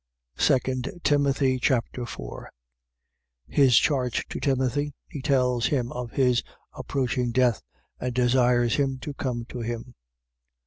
2 0.39 0.57
Timothy 1.03 1.59
Chapter 1.59 2.07
4 2.07 2.49
His 3.47 3.77
charge 3.77 4.27
to 4.29 4.39
Timothy. 4.39 4.95
He 5.07 5.21
tells 5.21 5.67
him 5.67 5.91
of 5.91 6.09
his 6.09 6.41
approaching 6.73 7.31
death 7.31 7.61
and 7.99 8.11
desires 8.11 8.77
him 8.77 8.97
to 9.01 9.13
come 9.13 9.45
to 9.49 9.59
him. 9.59 9.93